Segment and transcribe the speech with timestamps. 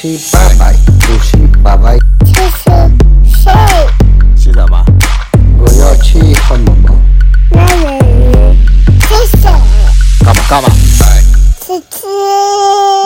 [0.00, 0.72] 七八百，
[1.08, 2.70] 六七八百，这是
[3.28, 3.52] 谁？
[4.34, 4.82] 是什么？
[5.58, 6.94] 我要去汉堡包。
[7.50, 8.56] 那人
[9.02, 9.50] 是谁？
[10.24, 10.70] 干嘛干嘛？
[10.70, 12.06] 是吃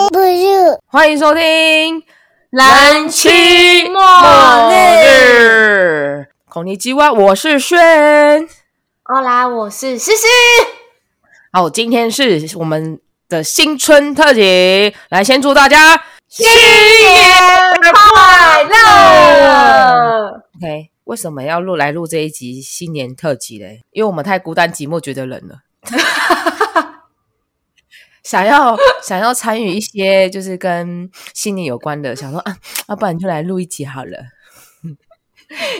[0.09, 0.79] 不是？
[0.87, 2.01] 欢迎收听
[2.51, 3.27] 蓝期
[3.89, 6.27] 末日。
[6.47, 7.77] 孔尼基哇，我是轩。
[9.03, 10.27] 好啦，我是诗诗。
[11.51, 16.01] 好，今天是我们的新春特辑，来先祝大家
[16.37, 16.53] 新年
[17.93, 20.91] 快乐！OK。
[21.05, 23.79] 为什么要录来录这一集新年特辑嘞？
[23.91, 25.61] 因为我们太孤单寂寞，觉得冷了，
[28.21, 32.57] 想要想要参与一些就是跟新年有关的，想说啊，
[32.89, 34.17] 要不然就来录一集好了。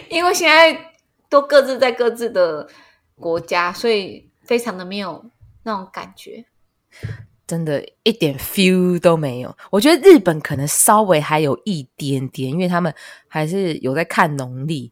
[0.07, 0.93] 因为现在
[1.27, 2.69] 都各自在各自的
[3.19, 5.25] 国家，所以非常的没有
[5.63, 6.45] 那种感觉。
[7.47, 9.55] 真的一点 feel 都没有。
[9.69, 12.93] 我觉得日本可能稍微还有一点点，因为他们
[13.27, 14.91] 还是有在看农历，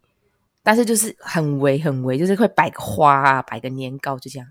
[0.61, 4.47] 但是就是很微很微，就是会摆个花啊，摆个年糕，就这样。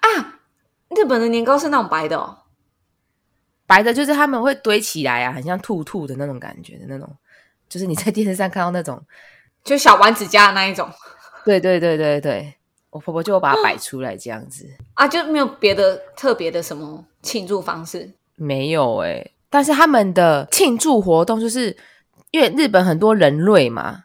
[0.00, 0.40] 啊，
[0.96, 2.38] 日本的年糕是那种白的哦。
[3.66, 7.16] 白的就是他们会堆起来啊，很像兔兔的那种感觉的那种，
[7.70, 9.02] 就是你在电视上看到那种，
[9.64, 10.90] 就小丸子家的那一种
[11.44, 12.54] 对对对对对，
[12.92, 14.64] 我婆婆就会把它摆出来这样子。
[14.94, 18.08] 啊，就没有别的特别的什么庆祝方式。
[18.36, 21.76] 没有哎、但是他们的庆祝活动就是
[22.30, 24.04] 因为日本很多人类嘛，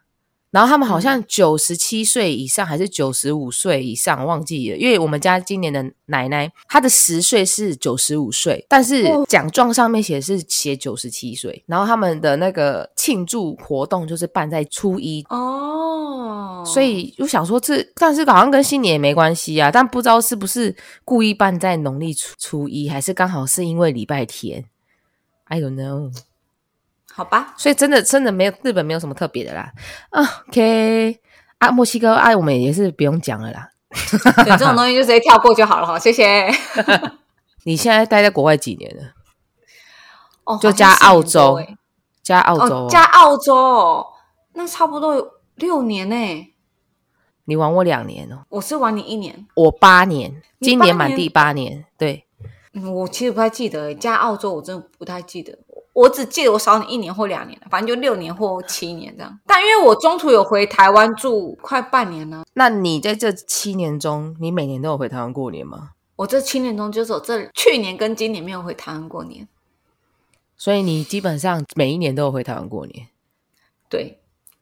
[0.49, 4.77] 然后他们好像九十七岁以上还是九十五岁以上，忘记了。
[4.77, 11.63] 因为我们家今年的奶奶，她的十岁是九十五岁，但是奖状上面写是写九十七岁。
[11.67, 19.69] 然后他们的那个庆祝活动就是办在初一，哦，所以我想说这，但是好像跟新年也没关系啊。
[19.69, 24.63] 但不知道是不是故意办在农历初初一，还是刚好是因为礼拜天
[25.43, 26.11] ？I don't know。
[27.17, 29.73] 好吧，所以真的真的没有日本没有什么特别的啦。
[30.11, 31.19] 啊，OK，
[31.57, 33.71] 啊，墨西哥啊，我们也是不用讲了啦。
[33.89, 36.47] 对这种东西就直接跳过就好了哈，谢谢。
[37.65, 39.03] 你现在待在国外几年了？
[40.43, 41.75] 哦，就加澳洲欸
[42.21, 44.05] 加澳洲、哦，加澳洲哦，
[44.53, 46.53] 那差不多有六年呢。
[47.45, 51.83] 你玩我两年哦，我是玩你一年，我八年，你今年满第八年。
[51.97, 52.27] 对，
[52.73, 55.57] 嗯，我其实不太记得欸加澳洲，我真的不太记得。
[55.97, 59.39] 我只记得我少你一年或两年，反正就六年或七年这样。
[59.47, 65.93] 但因为我中途有回台湾住快半年了，那你在这七年中，你每年都有回台湾过年吗？
[66.17, 69.47] 我这七年中就是我这去年跟今年没有回台湾过年。
[70.55, 73.07] 所以你基本上每一年都有回台湾过年。
[73.89, 74.19] 对，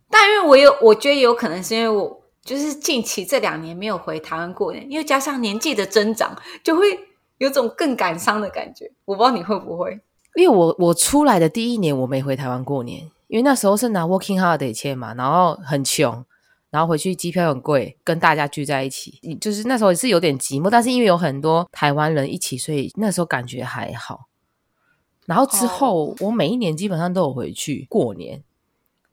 [0.10, 6.98] 但因为我有，我觉得有可能是因为我就是近期这两年没有回台湾过年，因为加上年纪的增长，就会
[7.40, 8.90] 有种更感伤的感觉。
[9.04, 10.00] 我不知道你会不会？
[10.36, 16.26] 因为我我出来的第一年我没回台湾过年，因为那时候是拿 working holiday 签嘛，然后很穷，
[16.70, 24.28] 然后回去机票很贵，跟大家聚在一起，就是那时候也是有点寂寞，但是因为有很多台湾人一起，所以那时候感觉还好。
[25.26, 28.44] 然后之后、我每一年基本上都有回去过年，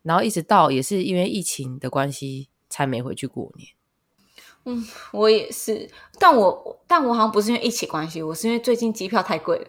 [0.03, 3.69] 然后一直到也是因为疫情的关系才没回去过年。
[4.65, 5.89] 嗯我也是，
[6.19, 9.67] 但我但我好像不是因为疫情关系，我是因为最近机票太贵了。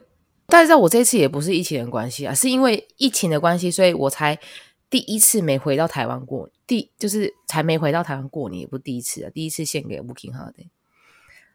[0.53, 4.37] 但是我这次也不是疫情的关系啊，是因为疫情的关系，所以我才
[4.87, 10.67] 第一次没回到台湾过，第就是才没回到台湾过年，也不是第一次啊，第一次献给 Booking Holiday。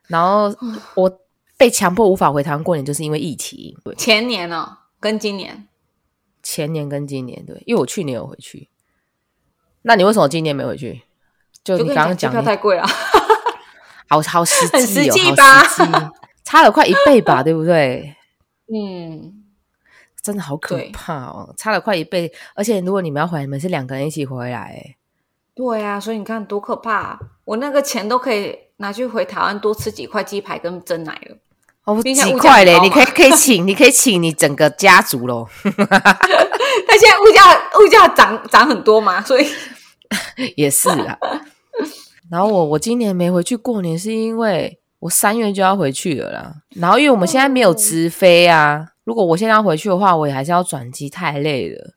[0.08, 0.52] 然后
[0.96, 1.20] 我
[1.56, 3.76] 被强迫无法回台湾过年，就是因为疫情。
[3.84, 5.68] 对，前年哦，跟今年
[6.42, 8.68] 前年跟今年对，因为我去年有回去。
[9.82, 11.02] 那你为什么今年没回去？
[11.62, 12.84] 就就你刚刚讲你票太贵了。
[14.08, 18.16] 好好实际、哦，很实际好吧差了快一倍吧，对不对？
[18.72, 19.44] 嗯，
[20.22, 22.32] 真的好可怕哦，差了快一倍。
[22.54, 24.96] 而且如果你们要回来，你们是两个人一起回来，哎，
[25.54, 27.18] 对啊，所以你看多可怕、啊！
[27.44, 31.36] 我那个钱都可以拿去回台湾多吃几块鸡排跟蒸奶了。
[31.84, 32.78] 哦，几块嘞？
[32.80, 35.48] 你可以可以请，你可以请你整个家族喽。
[35.64, 39.46] 但现在物价物价涨涨很多嘛，所以
[40.54, 41.18] 也是啊。
[42.30, 46.54] 然后我我今年没回去过年，是因为我三月就要回去了啦。
[46.70, 51.94] 然后因为我们现在没有直飞啊，如果我现在要回去的话，我也还是要转机，太累了，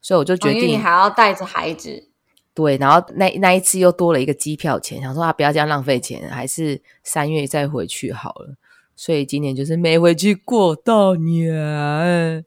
[0.00, 2.08] 所以我就决定、哦你还要带着孩子。
[2.54, 2.76] 对。
[2.76, 8.54] 然后那那一次又多了一个机票钱，想说啊，不要这样浪费钱，还是三月再回去好了。
[8.94, 12.44] 所以今年就是没回去过到年。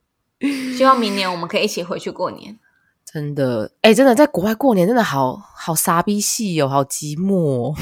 [0.75, 2.57] 希望明年我们可以一起回去过年。
[3.05, 7.75] 真的，哎、真的在国外过年真的好好傻逼戏哦，好寂寞、哦。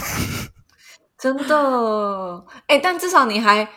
[1.17, 3.67] 真的，哎、但至少你还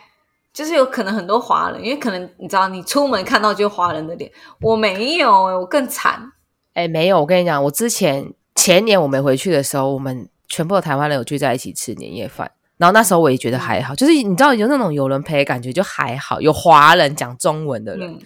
[0.52, 6.32] 就是有可能很多华人，因为可能你知道，你出门看到就华人的脸，我没有、欸，我更惨。
[6.74, 18.10] 哎，没有，我跟你讲，我之前前年我没回去的时候，我们全部的台湾人有聚在一起吃年夜饭，然后那时候我也觉得还好，就是你知道有那种有人陪的感觉就还好，有华人讲中文的人。
[18.10, 18.18] 嗯，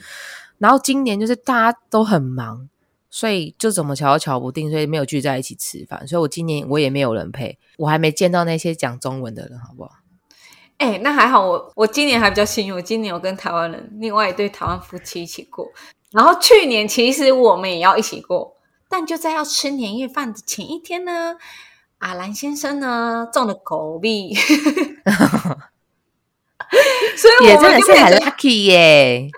[0.59, 2.69] 然后今年就是大家都很忙，
[3.15, 6.05] 所以就怎么瞧都瞧不定，所以没有聚在一起吃饭。
[6.05, 9.91] 所以我今年我也没有人陪，我还没见到那些讲中文的人，好不好？
[10.79, 15.71] 哎、那还好我，我今年还比较幸运，我今年有跟台湾人另外一对台湾夫妻一起过。
[16.11, 18.57] 然后去年其实我们也要一起过，
[18.89, 21.37] 但就在要吃年夜饭的前一天呢，
[21.99, 24.35] 阿兰先生呢中了狗币
[27.17, 29.31] 所以也我真的是很们就变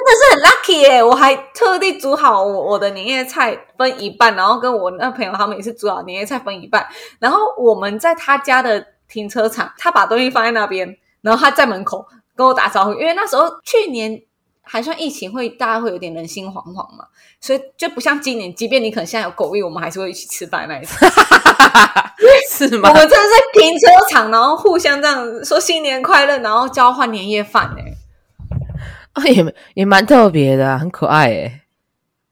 [0.00, 0.88] 成 lucky 耶！
[0.88, 1.02] 是很 lucky 耶！
[1.02, 6.86] 我还特地煮好我我的年夜菜分一半，然后跟我那朋友他们也是煮好年夜菜分一半，
[7.18, 14.20] 然后我们在他家的停车场，他把东西放在那边，然后他在门口跟我打招呼，因为那时候去年
[14.62, 17.06] 还算疫情会大家会有点人心惶惶嘛，
[17.40, 20.96] 所以就不像今年，即便你可能现在有狗运，我们还是会一起吃饭那一种。
[22.50, 22.94] 是吗我？
[22.94, 27.92] 们真的在停车场，然后互相这样说新年快乐，然后交换年夜饭哎。
[29.14, 31.60] 啊， 也也蛮特别的、啊，很可爱诶。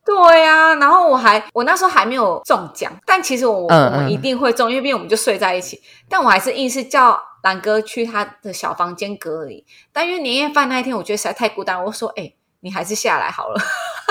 [0.05, 5.81] 对呀、然后我还我那时候还没有中奖，但其实我、我们一定会中，因为毕竟我们就睡在一起。
[6.09, 9.65] 但我还是硬是叫兰哥去他的小房间隔离。
[9.93, 13.61] 但因为年夜饭那一天，我觉得实在太孤单，我说：“哎、你还是下来好了。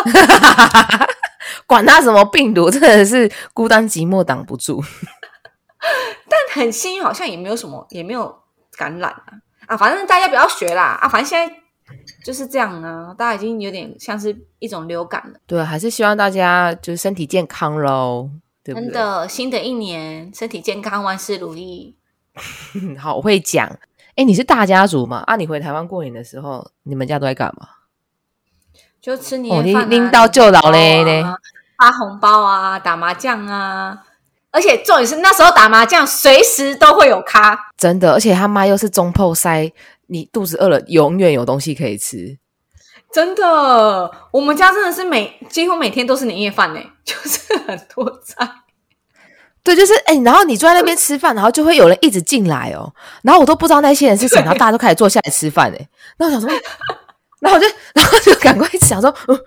[1.68, 4.82] 管他什么病毒，真的是孤单寂寞挡不住。”
[6.26, 8.34] 但很幸运，好像也没有什么，也没有
[8.78, 9.26] 感染啊
[9.66, 9.76] 啊！
[9.76, 11.08] 反正大家不要学啦啊！
[11.08, 11.54] 反正现在
[12.24, 15.38] 就是这样啊，大家已经有点像是一种流感了。
[15.46, 18.30] 对，还是希望大家就是身体健康喽，
[18.62, 18.86] 对不对？
[18.86, 21.94] 真的，新的一年身体健康，万事如意。
[22.74, 23.70] 嗯好，我会讲。
[24.16, 25.18] 哎，你是大家族嘛？
[25.26, 27.68] 啊，你回台湾过年的时候，你们家都在干嘛？
[29.00, 31.38] 就吃哦年夜饭、啊拎拎到就老嘞领红包啊
[31.78, 34.04] 发红包啊，打麻将啊，
[34.52, 39.72] 而且重点是那时候打麻将随时都会有咖，真的，而且他妈又是中破塞，
[40.12, 42.38] 你肚子饿了，永远有东西可以吃。
[43.11, 48.49] 真的，我们家真的是每几乎每天都是年夜饭呢， 就是很多菜。
[49.64, 52.93] 对，就是哎、然后你坐在那边吃饭，然后就会有人一直进来哦，
[53.23, 56.50] 然后我都不知道那些人是谁， 然后大家都开始坐下来吃饭哎，然后我想说，
[57.41, 59.38] 然后我就然后就赶快想说，嗯，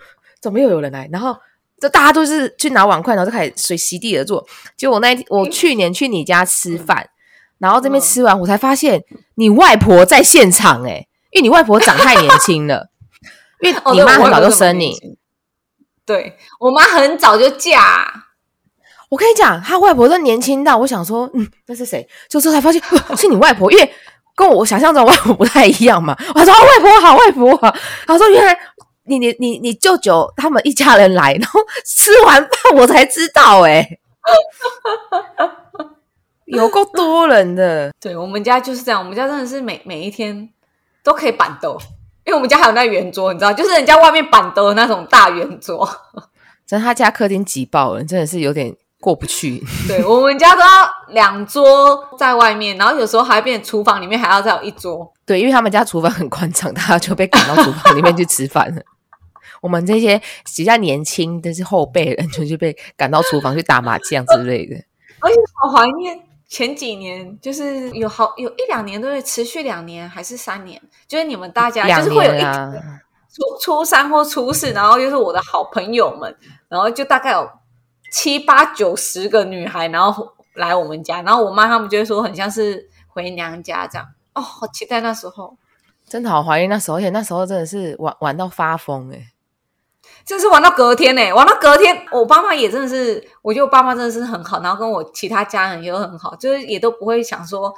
[0.41, 1.09] 怎么又有人来？
[1.11, 1.35] 然后
[1.81, 4.45] 就大家都是去拿碗筷，然后就开始随席地而坐。
[4.77, 7.09] 结果我那一天我去年去你家吃饭，
[7.57, 9.03] 然后这边吃完，我才发现
[9.35, 12.89] 你外婆在现场哎，因为你外婆长太年轻了，
[13.61, 14.95] 因为你妈很早就生你。
[16.05, 18.07] 对我妈很早就嫁，
[19.09, 22.07] 我跟你讲，她外婆都年轻到，我想说，嗯，那是谁？
[22.29, 22.79] 就之后才发现、
[23.09, 23.91] 呃是你外婆，因为
[24.35, 26.15] 跟我想象中外婆不太一样嘛。
[26.35, 27.75] 我说、啊、 外婆好，外婆好。
[28.05, 28.55] 他说原来
[29.05, 33.99] 你你你你舅舅他们一家人来，然后吃完饭我才知道、欸，
[36.45, 37.91] 有够多人的。
[37.99, 40.49] 对我们家就是这样，我们家真的是每每一天
[41.03, 41.77] 都可以板豆，
[42.25, 45.87] 因为我们家还有那圆桌，你知道，就是人家外面板豆的那种大圆桌。
[46.65, 49.63] 真他家客厅挤爆了，真的是有点过不去。
[49.87, 55.13] 对我们家都要两桌在外面，然后有时候还变成厨房里面还要再有一桌。
[55.25, 58.81] 对，因为他们家厨房很宽敞，大家就被赶到厨房里面去吃饭了。
[59.61, 60.19] 我们这些
[60.55, 64.75] 比较年轻但是后辈人，就是被赶到厨房去打麻将之类的。
[65.21, 66.19] 而且好怀念
[66.55, 69.21] 前几年，就是有好有一两年，都会？
[69.21, 70.81] 持续两年还是三年？
[71.05, 76.33] 就是你们大家就是会有一初初三或初四，然后又是我的好朋友们，
[76.69, 77.49] 然后就大概有
[78.09, 84.07] 七八九十个女孩，然后来我们家，然后我妈他们就会说很像是回娘家这样。
[84.33, 85.57] 哦，好期待那时候，
[86.07, 89.27] 真的好怀念那时候，而且那时候真的是玩玩到发疯哎、
[90.25, 97.71] 就是玩到隔天呢、玩到隔天，我爸妈也真的是，我觉得我爸妈真的是很好，然后跟我其他家人也很好，就是也都不会想说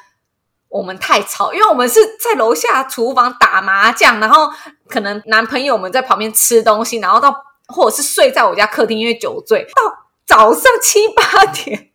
[0.70, 4.50] 我们太吵，因为我们是在楼下厨房打麻将，然后
[4.88, 7.36] 可能男朋友们在旁边吃东西，然后到
[7.68, 11.90] 或者是睡在我家客厅，因为酒醉，到早上七八点，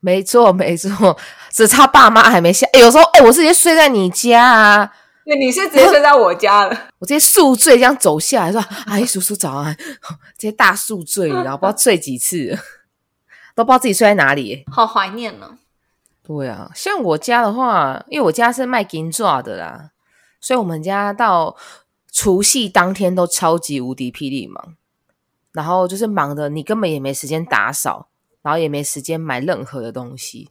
[0.00, 1.16] 没错没错，
[1.52, 2.66] 只差爸妈还没下。
[2.72, 4.90] 有时候哎、我是直接睡在你家啊，
[5.28, 9.76] 那你是直接睡在我家了， 我直接宿醉这样走下来说：“阿姨叔叔早安。”
[10.38, 12.56] 直接大宿醉，然后不知道醉几次，
[13.54, 14.64] 都不知道自己睡在哪里、欸。
[14.70, 15.58] 好怀念呢。
[16.22, 19.90] 对啊，像我家的话，因为我家是卖金爪的啦，
[20.40, 21.56] 所以我们家到
[22.12, 24.76] 除夕当天都超级无敌霹雳忙，
[25.52, 28.08] 然后就是忙的你根本也没时间打扫，
[28.42, 30.50] 然后也没时间买任何的东西。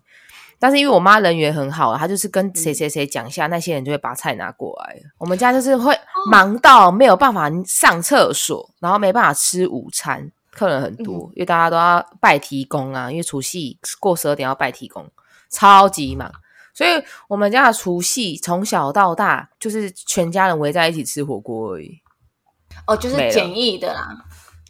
[0.59, 4.95] 但是因为我妈人缘很好，她就是跟谁谁谁讲一下，那些人就会把菜拿过来。
[5.17, 5.97] 我们家就是会
[6.29, 15.09] 忙到没有办法上厕所，然后没办法吃午餐，客人很多，因为大家都要拜提公啊，因为除夕过十二点要拜提公，
[15.50, 16.31] 超级忙。
[16.74, 16.89] 所以
[17.29, 22.01] 我们家的除夕从小到大就是全家人围在一起吃火锅而已。
[22.85, 24.09] 哦，就是简易的啦。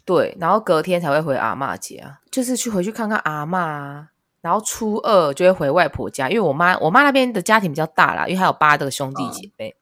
[0.04, 4.08] 对，然后隔天才会回阿嬷家，就是去回去看看阿嬷啊。
[4.46, 9.74] 然后初二就会回外婆家，因为我妈我妈那边的家庭比较大啦，因为还有八个兄弟姐妹。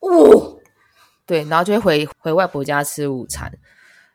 [0.00, 0.58] 哦，
[1.24, 3.56] 对，然后就会回回外婆家吃午餐。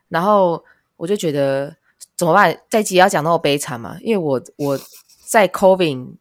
[0.09, 0.61] 然后
[0.97, 1.77] 我就觉得
[2.17, 2.61] 怎么办？
[2.69, 3.95] 这一集要讲那么悲惨嘛？
[4.01, 4.77] 因为我我
[5.25, 6.15] 在 COVID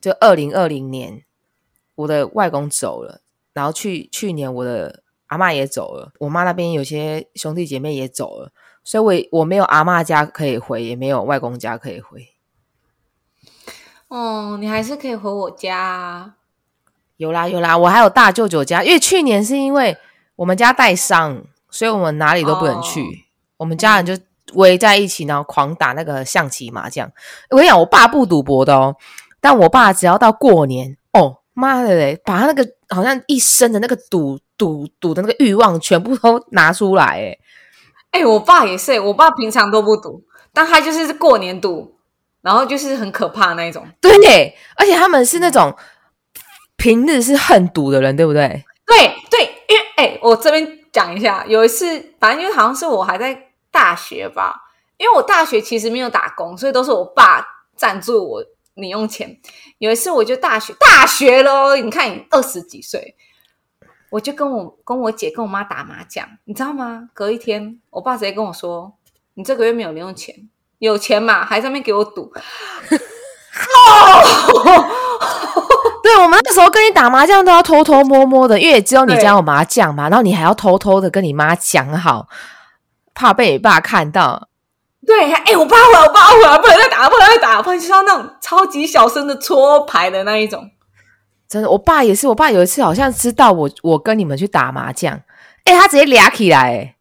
[0.00, 1.24] 就二零二零年，
[1.96, 3.20] 我的外公走了，
[3.52, 8.50] 然后去去年我的阿嬷也走了，我妈那边有些兄弟姐妹也走了，
[8.82, 12.33] 所以我也我没有阿嬷家可以回，也没有外公家可以回。
[14.08, 16.34] 哦，你还是可以回我家啊。
[17.16, 19.96] 有啦有啦，我还有大舅舅家，因为去年是因为
[20.36, 23.00] 我们家带伤，所以我们哪里都不能去。
[23.00, 23.24] 哦
[23.56, 24.18] 我们家人就
[24.54, 27.10] 围在一起，然后狂打那个象棋麻将。
[27.50, 28.96] 我跟你讲，我爸不赌博的哦，
[29.40, 37.04] 但我爸只要到过年，哦妈的嘞，把他那个好像一生的那个赌赌赌的那个欲望全部都拿出来，
[38.10, 41.93] 哎，哎、我爸也是，我爸平常都不赌，但他就是过年赌，
[42.44, 43.88] 然后就是很可怕那一种。
[44.02, 45.74] 对，而且他们是那种
[46.76, 48.62] 平日是恨赌的人，对不对？
[48.86, 54.54] 对对，因为哎、我这边讲一下，有一次，反正因为好像是我还在大学吧，
[54.98, 57.42] 因为我大学其实没有打工，所以都是我爸
[57.74, 59.40] 赞助我零用钱。
[59.78, 63.16] 有一次我就大学大学咯，你看你二十几岁，
[64.10, 67.08] 我就跟我跟我姐跟我妈打麻将，你知道吗？
[67.14, 68.94] 隔一天，我爸直接跟我说
[69.34, 72.32] ：“你这个月没有零用钱，有钱嘛，还在那边给我赌。
[76.02, 82.28] ”对，我们那时候跟你打麻将都要偷偷摸摸的，因为只有你家有麻将嘛，然后你还要偷偷的跟你妈讲好，
[83.14, 84.48] 怕被你爸看到。
[85.06, 90.70] 对，哎、我爸回来，我爸回来，不能再打，不能再打，不然就是要那种超级小声的搓牌的那一种。
[91.48, 95.20] 真的，我爸也是，我爸有一次好像知道我我跟你们去打麻将，
[95.64, 96.96] 哎、他直接俩起来、欸，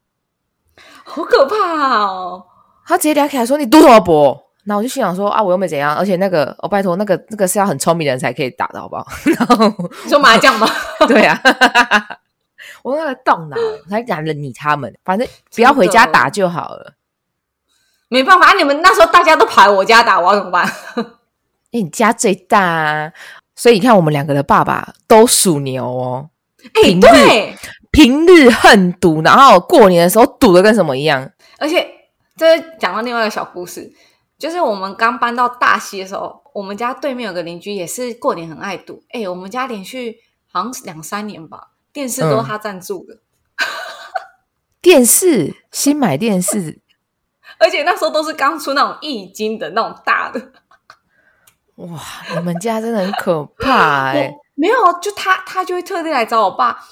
[1.03, 1.55] 好可怕
[2.03, 2.45] 哦！
[2.85, 4.39] 他直接聊起来说你赌什么博？
[4.65, 9.05] 那我就心想说啊，我又没怎样，而且那个，我、拜托，那个那个是要很聪明的人才可以打的，好不好？
[9.37, 9.67] 然后
[10.03, 10.67] 你说麻将吗？
[11.07, 11.37] 对啊，
[12.81, 13.57] 我那个动脑
[13.89, 16.93] 才懒得理他们，反正不要回家打就好了。
[18.07, 20.65] 没办法，啊你们那时候大家都跑来我家打，我要怎么办？
[21.71, 23.11] 因 为你家最大啊，
[23.55, 26.29] 所以你看我们两个的爸爸都属牛哦，
[26.81, 27.57] 哎、对，
[27.91, 31.29] 平日恨赌，然后过年的时候赌的跟什么一样。
[31.57, 31.85] 而且
[32.35, 33.93] 这讲到另外一个小故事，
[34.37, 39.03] 就是我们刚搬到大溪的时候，我们家对面有个邻居也是过年很爱赌。
[39.11, 40.17] 哎、我们家连续
[40.51, 43.19] 好像是两三年吧，电视都是他赞助的，
[44.81, 46.81] 电视新买电视，
[47.59, 50.51] 而且那时候都是刚出那种易经的那种大的。
[51.75, 51.99] 哇，
[52.35, 56.83] 你们家真的很可怕哎、 我没有，就他他就会特地来找我爸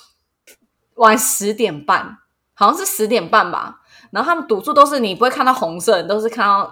[0.95, 2.17] 晚十点半，
[2.53, 3.81] 好像是十点半吧。
[4.12, 6.72] 然后他们赌注都是你不会看到红色，你都是看到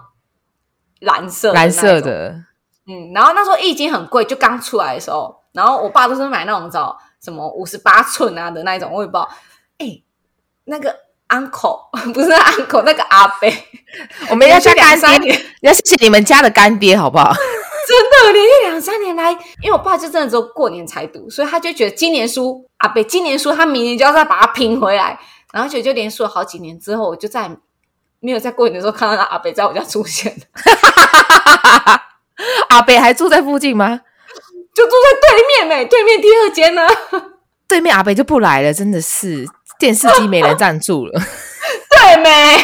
[0.99, 1.99] 蓝色蓝色。
[2.01, 2.35] 的，
[2.87, 9.29] 嗯，然后那时候易经很贵，就刚出来的时候，然后我爸都是买那种叫什么五十八寸啊的那一种，我也不知道。
[9.77, 10.01] 哎，
[10.65, 10.93] 那个
[11.29, 13.49] uncle 不是那 uncle 那个阿伯，
[14.29, 17.33] 我们要连续两叫干爹，三年，你要谢谢你们家的干爹好不好？
[17.87, 19.31] 真的连续两三年来，
[19.63, 25.19] 因为我爸就真的只有过年才赌，所以他就觉得今年输阿伯，今年输他明年就要再把它拼回来，
[25.51, 27.57] 然后就就连续了好几年之后，我就再也
[28.19, 30.35] 没有在过年的时候看到那阿北在我家出现，
[32.69, 34.01] 阿北还住在附近吗？
[34.73, 36.87] 就住在对面呢、对面第二间呢、
[37.67, 39.45] 对面阿北就不来了，真的是
[39.77, 41.19] 电视机没人赞助了，
[41.89, 42.57] 对没？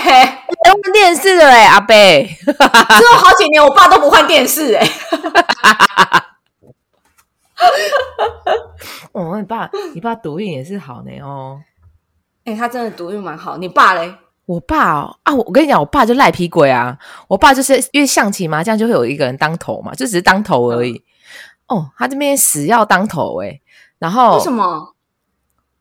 [0.65, 2.37] 换电视了哎、阿北。
[2.45, 4.87] 之后好几年我爸都不换电视哎、
[9.11, 11.59] 哦，你爸，你爸赌运也是好呢哦。
[12.45, 13.57] 哎、他真的读运蛮好。
[13.57, 14.15] 你爸嘞？
[14.45, 16.95] 我爸哦啊，我我跟你讲，我爸就赖皮鬼啊！
[17.27, 21.03] 我爸就是因为象棋麻将就会有一个人当头嘛，就只是当头而已。
[21.67, 23.59] 哦，他这边死要当头诶、
[23.97, 24.93] 然后为什么？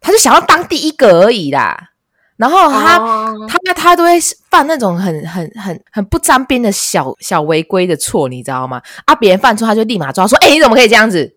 [0.01, 1.91] 他就想要当第一个而已啦。
[2.37, 4.19] 然后他、哦他他都会
[4.51, 8.81] 犯那种很很很很不沾边的小小违规的错，你知道吗？
[9.05, 11.37] 啊，别人犯错他就立马抓说：“哎、你怎么可以这样子？”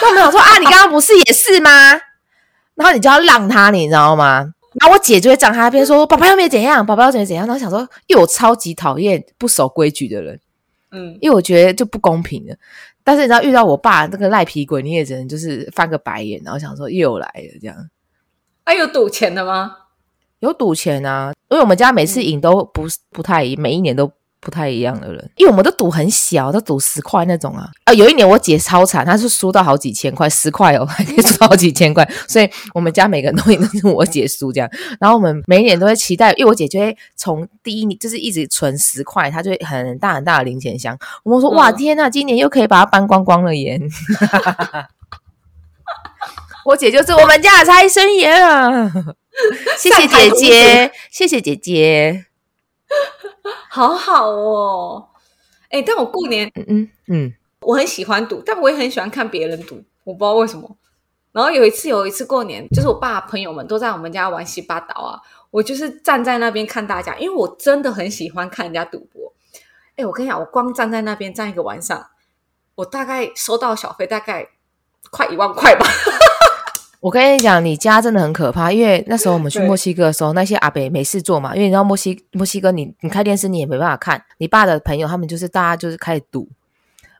[0.00, 1.70] 那我们想说啊，你刚刚不是也是吗？
[2.76, 4.52] 然后你就要让他，你知道吗？
[4.80, 10.38] 然后我姐就会站他那边说：“宝宝又没怎样，宝宝又怎么怎样。”然后想说，因为我超级讨厌不守规矩的人，
[10.90, 12.54] 嗯，因为我觉得就不公平了。
[13.02, 17.88] 但是你知道遇到我爸那个赖皮鬼，你也只能就是翻个白眼，然后想说又来了这样。
[18.64, 19.74] 哎、有赌钱的吗？
[20.40, 24.12] 有赌钱啊，因为我们家每次赢都不是不太赢，每一年都
[24.46, 27.68] 不太一样的人，因为我们都赌很小，都赌十块那种啊。
[27.82, 34.70] 啊，有一年我姐超惨，她是输到好几千块，十块哦，还可以输到好几千块，所以我们家每个人都赢都是我姐输这样。
[35.00, 40.96] 然后我们每一年都会期待，因为我姐就会从第一年就是一直存十块，她就会很大很大的零钱箱。
[41.24, 43.80] 我们说、哇嗯天呐，今年又可以把它搬光光了耶！
[46.64, 48.70] 我姐就是我们家的财神爷啊！
[49.76, 52.26] 谢谢姐姐，谢谢姐姐。
[53.70, 55.08] 好好哦。
[55.70, 60.76] 哎、但我过年嗯嗯嗯，我很喜欢赌，但我也很喜欢看别人赌，我不知道为什么。
[61.32, 69.34] 然后有一次，有一次过年，就是我爸朋友们都在我们家玩西八岛啊，我就是站在那边看大家，因为我真的很喜欢看人家赌博。
[69.96, 72.08] 哎，我跟你讲，我光站在那边站一个晚上，
[72.76, 74.48] 我大概收到小费大概
[75.10, 75.86] 快一万块吧。
[77.06, 86.48] 我跟你讲，你家真的很可怕，因为那时候我们去墨西哥的时候，那些阿北没事做嘛，因为你知道墨西墨西哥你你开电视你也没办法看，你爸的朋友他们就是大家就是开始赌。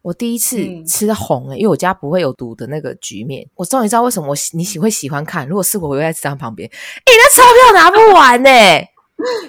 [0.03, 5.47] 我第一次嗯吃红了、因为我家不会有赌的那个局面，我终于知道为什么我喜你喜会喜欢看。
[5.47, 6.73] 如果是我，我会在这张旁边，诶，
[7.07, 8.51] 那钞票拿不完 呢、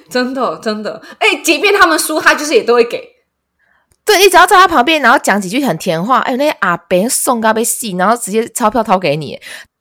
[0.07, 3.01] 真的真的，哎，即便他们输，他就是也都会给。
[4.05, 9.37] 对，你只要在他旁边，然后讲几句很甜话，哎，那些阿伯送咖啡戏，然后直接钞票掏给你，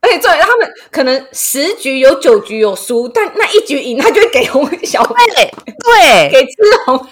[0.07, 6.53] 而且对，他们可能十局有九局有输，但那一局赢，他就会给红小费，对对给吃
[6.85, 7.07] 红。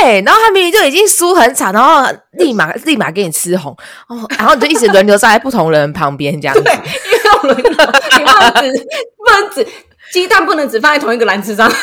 [0.00, 3.76] 对，然后他明明就已经输很惨，然后立马 立马给你吃红，
[4.08, 7.72] 哦，然后你就一直轮流站在不同人旁边这样子， 对，因为要轮流，
[8.18, 9.68] 你不能只不能只
[10.12, 11.70] 鸡蛋不能只放在同一个篮子上。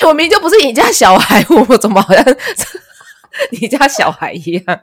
[0.00, 2.22] 哎我明明就不是你家小孩，我怎么好像
[3.50, 4.80] 你家小孩一样？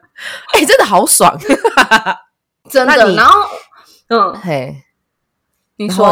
[0.54, 1.38] 哎，真的好爽，
[2.70, 3.42] 真的然后，
[4.12, 4.84] 嗯，嘿，
[5.78, 6.06] 你说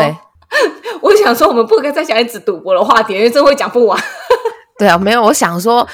[1.04, 4.02] 我想说，我们不该再讲一直赌博的话题，因为真会讲不完。
[4.80, 5.86] 对啊，没有，我想说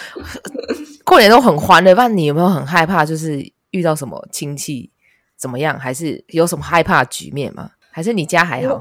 [1.04, 3.04] 过年都很欢乐，不然你有没有很害怕？
[3.04, 4.92] 就是遇到什么亲戚
[5.36, 7.72] 怎么样，还是有什么害怕的局面吗？
[7.90, 8.80] 还是你家还好？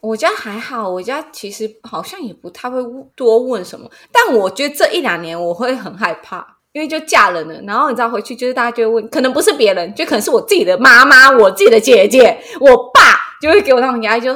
[0.00, 2.80] 我家还好，我家其实好像也不太会
[3.16, 14.34] 多问什么，但我觉得这一两年我会很害怕，因为就嫁人了，然后你知道回去就是大家就会问，可能不是别人，就可能是我自己的妈妈、我自己的姐姐、我爸，就会给我那种压力，就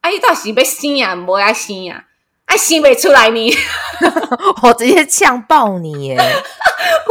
[0.00, 2.04] 哎，你到底被生呀，不要生呀，
[2.46, 3.56] 哎，生不出来呢。
[4.62, 6.16] 我直接呛爆你耶！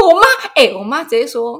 [0.02, 1.58] 我妈，哎、我妈直接说，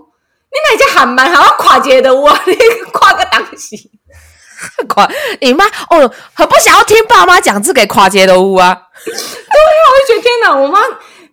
[0.50, 2.56] 你那家喊蛮好要跨界的我，你
[2.94, 3.92] 跨个档期。
[4.88, 5.12] 跨
[5.42, 8.84] 你妈哦，很不想要听爸妈讲这个跨界的屋啊。
[9.06, 10.80] 我就觉得天哪，我妈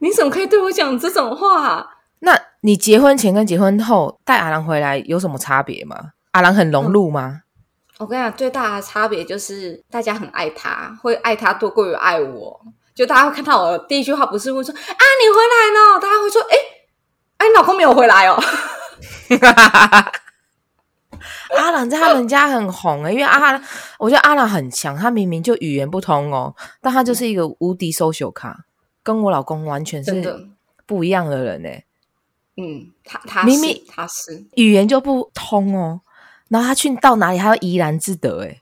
[0.01, 1.89] 你怎么可以对我讲这种话、
[2.21, 5.97] 那你结婚前跟结婚后带阿郎回来有什么差别吗？
[6.33, 7.41] 阿郎很融入吗？
[7.99, 12.61] 我跟你讲，最大的差别就是大家很爱他，会爱他多过于爱我。
[12.95, 16.57] 就大家会看到我第一句话不是会说啊你回来了，大家会说哎
[17.39, 18.43] 哎你老公没有回来哦。
[21.57, 23.61] 阿郎在他们家很红诶、因为阿
[23.99, 28.57] 我觉得阿郎很强，他明明就语言不通哦，但他就是一个无敌 social 卡，
[29.15, 30.49] 跟我老公完全是
[30.87, 31.69] 不一样的人呢、
[32.57, 36.01] 嗯，他他是明明他是，语言就不通哦，
[36.49, 38.61] 然后他去到哪里，他要怡然自得诶、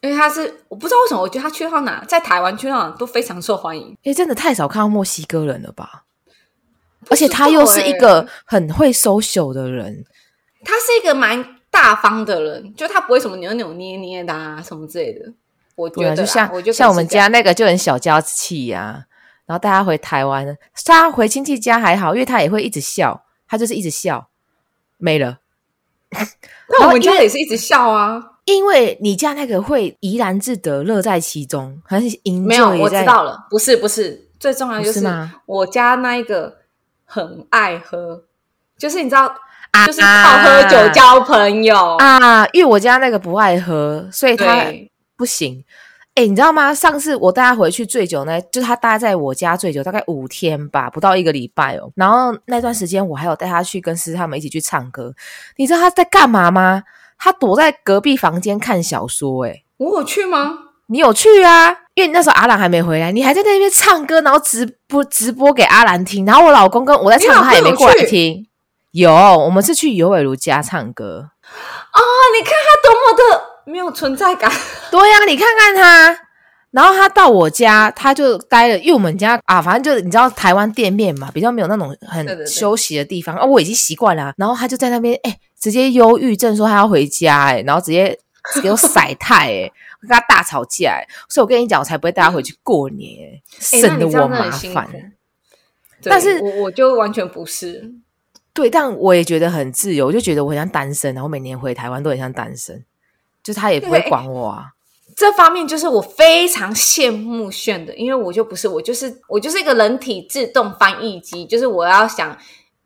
[0.00, 3.96] 因为他是我不知道为什么，我觉得他去到哪，在台湾去到哪都非常受欢迎。
[4.04, 6.04] 诶、真的太少看到墨西哥人了吧？
[7.10, 10.04] 而且他又是一个很会 social 的人，
[10.64, 15.32] 他是一个蛮大方的人，就他不会什么扭扭捏捏的啊什么之类的。
[15.74, 19.06] 我觉得，就像我就像我们家那个就很小家子气呀、
[19.46, 24.28] 然后带他回台湾，他回亲戚家还好，因为他也会一直笑，他就是一直笑，
[24.98, 25.38] 没了。
[26.68, 28.28] 那我们家也是一直笑啊。
[28.44, 35.06] 因为你家那个会怡然自得，乐在其中，很 enjoy 没有，我知道了，不是不是，最重要的就是
[35.46, 36.56] 我家那一个
[37.04, 38.24] 很爱喝，
[38.76, 39.32] 就是你知道，
[39.70, 41.96] 啊就是靠喝酒交朋友。
[41.98, 44.66] 啊，因为我家那个不爱喝，所以他，
[45.16, 45.64] 不行。
[46.14, 46.74] 哎，你知道吗？
[46.74, 51.90] 上次我带他回去醉酒呢，就是他待在我家醉酒大概五天吧，不到一个礼拜哦。
[51.94, 55.14] 然后那段时间我还有带他去跟师他们一起去唱歌。
[55.56, 56.82] 你知道他在干嘛吗？
[57.18, 59.46] 他躲在隔壁房间看小说。
[59.46, 60.58] 哎，我有去吗？
[60.88, 61.70] 你有去啊？
[61.94, 66.26] 因为那时候阿兰还没回来，你还在那边唱歌，然后直播直播给阿兰听。
[66.26, 68.46] 然后我老公跟我在唱，他也没过来听。
[68.90, 71.30] 有，我们是去尤伟如家唱歌。
[71.40, 72.00] 啊，
[72.38, 74.50] 你看他多么的没有存在感。
[74.90, 76.18] 对呀、你看看他，
[76.70, 83.36] 然后他到我家，他就待了，因为我们家啊，反正就你知道台湾店面嘛，比较没有那种很休息的地方。
[83.36, 88.18] 啊，我已经习惯了啊、然后他就在那边，哎、直接忧郁症说他要回家、哎，然后直接
[88.62, 94.88] 给我甩态，哎， 跟他大吵架、哎，所以我跟你讲，我才不会带他回去过年、省得我麻烦。
[96.04, 97.92] 但是我我就完全不是，
[98.52, 102.84] 对，但我也觉得很自由，我就觉得我很像单身，然后每年回台湾都很像单身，
[103.42, 104.66] 就他也不会管我啊。
[105.14, 112.36] 这方面就是我非常羡慕炫的，因为我就不是，我就是我就是一个人体自动翻译机，就是我要想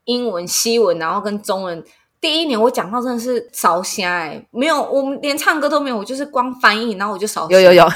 [0.04, 1.84] 英文、西文，然后跟中文。
[2.18, 7.48] 第一年我讲到真的是烧瞎哎，没有，我们连唱歌都没有，我就是光翻译，然后我就烧。
[7.50, 7.92] 有有有， 哎、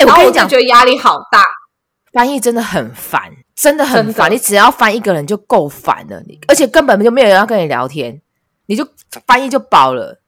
[0.00, 1.42] 我然后我就跟你讲，觉得压力好大。
[2.12, 4.32] 翻译真的很烦，真的很烦。
[4.32, 8.22] 你只要翻一个人就够烦了，你而且根本就没有人要跟你聊天，
[8.66, 8.88] 你就
[9.26, 10.22] 翻译就饱了。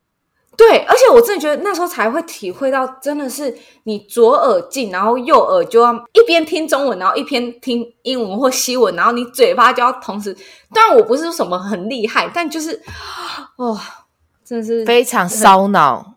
[0.58, 10.36] 对，而且我真的觉得那时候才会体会到，真的是你左耳进，然后右耳就要一边听中文，然后一边听英文或西文，然后你嘴巴就要同时。
[10.74, 12.82] 当然，我不是说什么很厉害，但就是
[13.58, 13.80] 哇、
[14.44, 16.16] 真的是非常烧脑，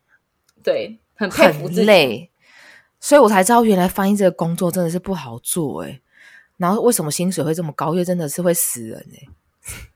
[0.64, 1.82] 对，很佩服自很己。
[1.84, 2.32] 累，
[3.00, 6.02] 所以我才知道原来翻译这个工作真的是不好做哎、
[6.58, 7.92] 然后为什么薪水会这么高？
[7.92, 9.28] 因为真的是会死人哎、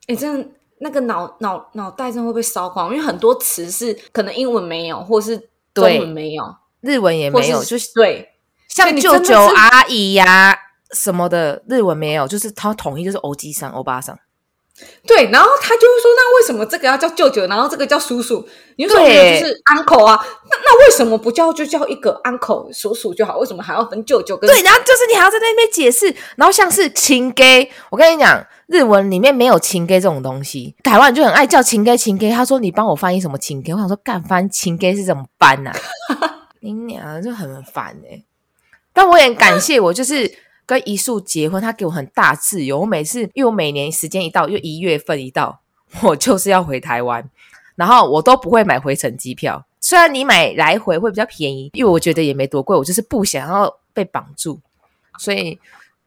[0.09, 0.47] 哎，真的
[0.79, 5.37] 那个脑脑脑袋真的会被烧光，因为很多词是可能英文没有，或是
[5.73, 6.43] 中文没有，
[6.81, 8.29] 日文也没有，就是对
[8.67, 10.57] 像舅舅、阿姨呀、
[10.91, 14.17] 什么的，日文没有，就是他统一就是欧基桑、欧巴上。
[15.07, 18.45] 对，然后他就会说，那为什么这个要叫舅舅，然后这个叫叔叔？
[18.75, 20.19] 你就说就是 uncle 啊。
[20.49, 23.37] 那那为什么不叫就叫一个 uncle 叔叔就好？
[23.37, 24.49] 为什么还要分舅舅跟？
[24.49, 32.29] 对，然后就是你还要在那边解释，然后像是情 gay，我跟你讲，日文里面没有情 gay 这种东西，台湾人就很爱叫情 gay 情 gay。
[32.29, 35.71] 他说你帮我翻译什么情 gay，我想说干翻情 gay 是怎么翻呐、
[36.59, 38.23] 你娘就很烦哎、
[38.91, 40.29] 但我也感谢我，就是
[40.65, 42.79] 跟一树结婚，他给我很大自由。
[42.79, 45.61] 我每次因为我每年时间一到，又一月份一到，
[46.01, 47.29] 我就是要回台湾，
[47.75, 49.65] 然后我都不会买回程机票。
[49.79, 54.59] 虽然你买来回会比较便宜，因为我觉得也没多贵，我就是不想要被绑住，
[55.19, 55.59] 所以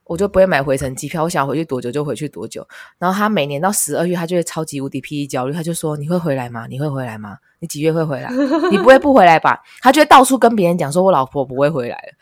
[0.03, 1.23] 我就不会买回程机票。
[1.23, 2.67] 我想回去多久就回去多久。
[2.97, 6.67] 然后他每年到十二月，他就会超级无敌霹雳焦虑，他就说：“你会回来吗？
[6.67, 7.37] 你会回来吗？
[7.59, 8.29] 你几月会回来？
[8.69, 12.13] 你不会不回来吧？”他就会到处跟别人讲说：“我老婆不会回来了。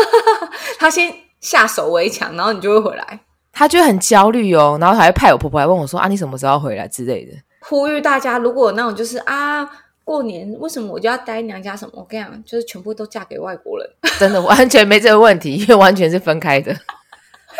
[0.78, 1.10] 他先
[1.42, 3.20] 下手为强，然后你就会回来。”
[3.52, 7.32] 他就会很焦虑哦，然后还会派我婆婆来问我说：“啊，你什么时候回来之类的。”
[7.68, 9.68] 呼吁大家，如果那种就是啊，
[10.04, 11.92] 过年为什么我就要待娘家什么？
[11.96, 13.86] 我跟你讲，就是全部都嫁给外国人。
[14.18, 16.74] 真的完全没这个问题，因为完全是分开的。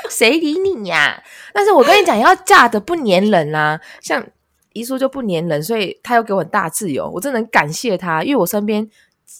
[0.08, 4.24] 谁理你呀、但是我跟你讲，要嫁的不粘人啦、像
[4.72, 8.88] 姨叔就不粘人，所以他又给我很大自由，我真的很感谢他，因为我身边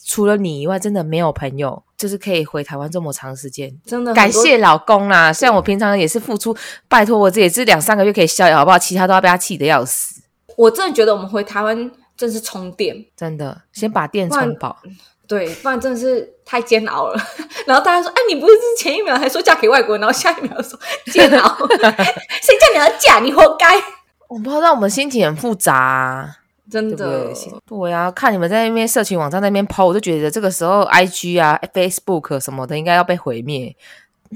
[0.05, 3.73] 除了你以外，真的没有朋友，就是可以回台湾这么长时间。
[3.85, 6.55] 真的感谢老公啦，虽然我平常也是付出，
[6.87, 8.77] 拜托我这也是两三个月可以逍遥，好不好？
[8.79, 10.21] 其他都要被他气得要死，
[10.57, 14.77] 我真的觉得我们回台湾真是充电，真的，先把电充饱。
[15.25, 17.19] 对，不然真的是太煎熬了。
[17.65, 20.77] 然后大家说：“哎，你不是前一秒还说嫁给外国人，然后下一秒说
[21.11, 21.57] 煎熬，
[22.43, 23.19] 谁叫你要嫁？
[23.23, 23.81] 你活该。
[24.27, 26.37] 我不知道我们心情很复杂、啊。”
[26.73, 27.33] 真的对？，
[27.67, 33.75] 对啊，看你们在那边社群网站那边抛，我就觉得这个时候 I G 啊、Facebook 什么的应该要被毁灭，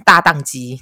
[0.05, 0.79] 大宕机。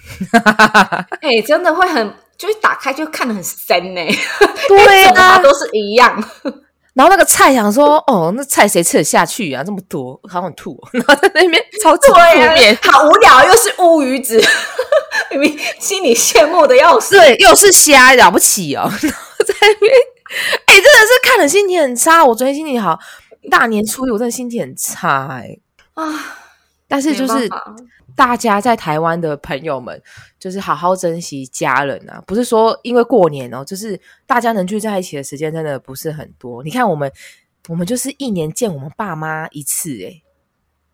[1.24, 4.02] 哎、真的会很，就是打开就看得很深呢、
[4.68, 6.22] 对啊，都是一样。
[6.94, 9.64] 然后那个菜想说，哦，那菜谁吃得下去啊？
[9.64, 10.90] 这么多，好想吐、哦。
[10.92, 14.42] 然后在那边超级负对面啊，，好无聊，又是乌鱼子，
[15.32, 17.18] 明明心里羡慕的要死。
[17.18, 18.82] 对，又是虾，了不起哦。
[19.02, 19.92] 然后在那边，
[20.66, 22.26] 哎、真的是看了心情很差。
[22.26, 23.00] 我昨天心情好，
[23.50, 25.58] 大年初一我真的心情很差哎、
[25.94, 26.04] 啊，
[26.88, 27.50] 但是就是
[28.16, 30.02] 大家在台湾的朋友们，
[30.40, 32.24] 就是好好珍惜家人啊！
[32.26, 36.64] 不是说因为过年哦，就是大家能聚在一起的时间真的不是很多。
[36.64, 37.12] 你看我们，
[37.68, 40.22] 我们就是一年见我们爸妈一次，哎，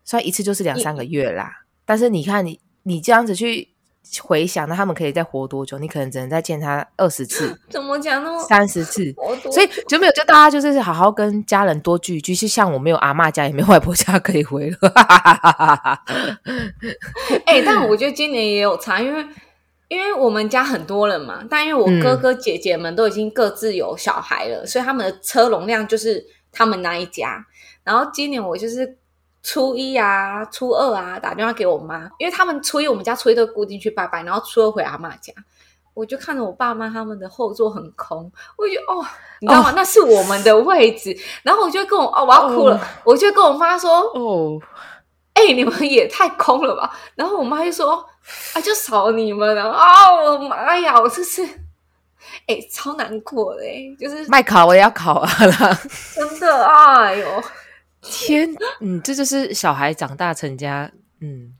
[0.04, 3.71] 虽然一次就是两三个月啦，但是你看你你这样子去
[4.22, 5.78] 回想，那他们可以再活多久？
[5.78, 8.38] 你可能只能再见他二十次、 怎么讲那么？
[8.44, 9.14] 三十次。
[9.50, 12.34] 所以就没有，就大家就是好好跟家人多聚一聚。
[12.34, 14.76] 就像我没有阿嬷家，也没有外婆家可以回了。
[17.46, 19.24] 哎、但我觉得今年也有差，因为
[19.88, 27.46] 因为我们家很多人嘛，但因为我嗯哥哥姐姐们都已经各自有小孩了，所以他们的车容量就是他们那一家。
[27.84, 28.96] 然后今年我就是
[29.42, 35.32] 初一啊、初二啊打电话给我妈，因为他们初一我们家初一都固定去拜拜，然后初二回阿妈家。
[35.94, 39.04] 我就看着我爸妈他们的后座很空，我就哦，
[39.40, 39.74] 你知道吗？
[39.76, 41.14] 那是我们的位置。
[41.42, 44.58] 然后我就跟我哦，我要哭了，我就跟我妈说，哦，
[45.34, 46.90] 哎、你们也太空了吧！
[47.14, 48.02] 然后我妈就说
[48.54, 51.42] ：“啊，就少你们了啊！”我的妈呀，我这是，
[52.46, 55.78] 哎、超难过的、哎，就是麦考我也要考啊啦！
[56.14, 57.42] 真的，哎呦，
[58.02, 58.48] 天，
[58.80, 61.54] 嗯，这就是小孩长大成家，嗯，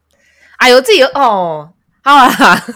[0.58, 1.70] 哎呦，自己哦，
[2.02, 2.28] 好啦，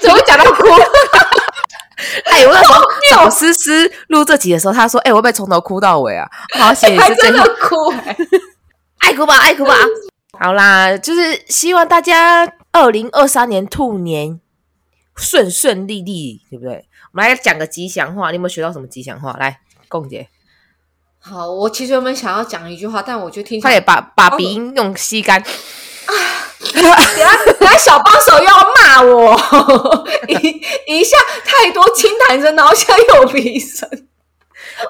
[0.00, 0.66] 怎么会讲到哭？
[2.24, 6.26] 哎，我那时候找思思录这集的时候，他说：“哎、我会不会从头哭到尾啊？”
[6.58, 8.16] 好险，还是真的哭、哎
[8.98, 9.74] 爱哭吧，爱哭吧。
[10.38, 14.40] 好啦，就是希望大家二零二三年兔年
[15.14, 16.88] 顺顺利利，对不对？
[17.12, 19.34] 我们来讲个吉祥话，你有没有学到什么吉祥话？
[19.38, 20.28] 来，共姐，
[21.22, 25.42] 好，我其实原本想要讲一句话，但我就听起快点把把鼻音用吸干。
[26.72, 26.96] 等下
[27.58, 29.38] 等下小帮手又要骂我，
[30.28, 33.88] 一一下太多轻弹声，然后现在又有鼻声。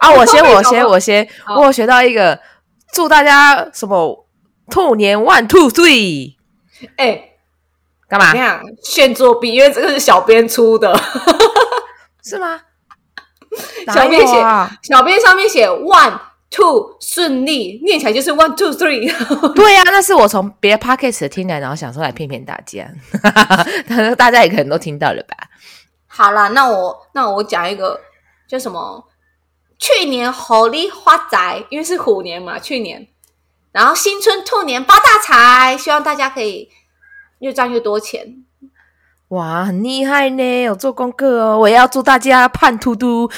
[0.00, 0.10] 啊！
[0.10, 2.38] 我先，我我先，我先，我学到一个，
[2.92, 4.26] 祝大家什么
[4.70, 6.36] 兔年 one two three，
[6.96, 7.30] 哎、
[8.08, 8.38] 干嘛你？
[8.38, 10.96] 看炫作弊，因为这个是小编出的，
[12.24, 12.60] 是吗？
[13.92, 14.36] 小编写？
[14.82, 16.18] 小编上面写 one
[16.50, 19.10] two 顺利，念起来就是 one two three。
[19.54, 22.86] 对呀、那是我从别的 podcast 听来，然后想说来骗骗大家，
[24.16, 25.36] 大家也可能都听到了吧？
[26.06, 28.00] 好啦，那我那我讲一个
[28.48, 29.06] 叫什么？
[29.78, 33.08] 去年猴力发财，因为是虎年嘛，去年，
[33.72, 36.68] 然后新春兔年发大财，希望大家可以
[37.38, 38.44] 越赚越多钱。
[39.30, 41.56] 哇，很厉害呢，有做功课哦！
[41.56, 43.30] 我要祝大家胖嘟嘟，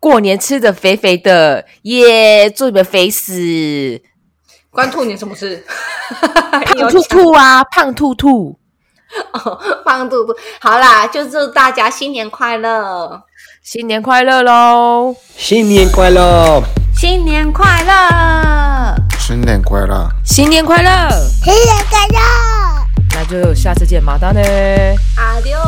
[0.00, 2.48] 过年吃的肥肥的，耶！
[2.48, 4.00] 祝你们肥死，
[4.70, 5.62] 关兔年什么事？
[6.64, 8.58] 胖兔兔啊，胖兔兔，
[9.32, 13.22] 哦胖兔兔，好啦，就祝大家新年快乐，
[13.62, 15.14] 新年快乐喽！
[15.36, 16.62] 新年快乐！
[16.96, 18.94] 新年快乐。
[19.18, 20.08] 新年快乐！
[20.24, 20.90] 新年快乐！
[21.44, 22.57] 新年快乐！
[23.20, 24.40] 那就下次见，马达呢？
[25.16, 25.58] 阿丢。